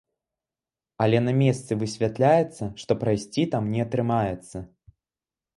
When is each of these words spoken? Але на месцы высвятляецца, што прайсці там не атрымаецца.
Але 1.05 1.19
на 1.27 1.33
месцы 1.41 1.77
высвятляецца, 1.83 2.63
што 2.85 2.91
прайсці 3.05 3.47
там 3.55 3.63
не 3.75 3.81
атрымаецца. 3.87 4.57